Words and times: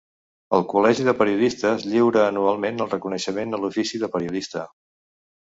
El 0.59 0.63
Col·legi 0.69 1.03
de 1.09 1.13
Periodistes 1.19 1.85
lliura 1.91 2.23
anualment 2.31 2.81
el 2.87 2.91
reconeixement 2.95 3.55
a 3.59 3.61
l'Ofici 3.61 4.03
de 4.07 4.11
Periodista. 4.17 4.67